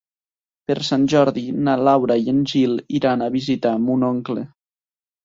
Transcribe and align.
Per 0.69 0.75
Sant 0.85 1.01
Jordi 1.11 1.43
na 1.67 1.75
Laura 1.87 2.17
i 2.21 2.31
en 2.33 2.39
Gil 2.53 2.73
iran 3.01 3.25
a 3.27 3.29
visitar 3.37 3.75
mon 3.85 4.07
oncle. 4.09 4.47